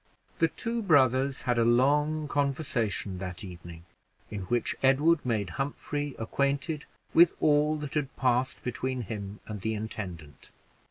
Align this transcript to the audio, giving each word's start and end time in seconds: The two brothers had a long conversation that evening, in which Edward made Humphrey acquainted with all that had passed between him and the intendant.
The 0.39 0.47
two 0.47 0.81
brothers 0.81 1.43
had 1.43 1.59
a 1.59 1.63
long 1.63 2.27
conversation 2.27 3.19
that 3.19 3.43
evening, 3.43 3.85
in 4.31 4.45
which 4.45 4.75
Edward 4.81 5.23
made 5.23 5.51
Humphrey 5.61 6.15
acquainted 6.17 6.85
with 7.13 7.35
all 7.39 7.77
that 7.77 7.93
had 7.93 8.15
passed 8.15 8.63
between 8.63 9.01
him 9.01 9.41
and 9.45 9.61
the 9.61 9.75
intendant. 9.75 10.49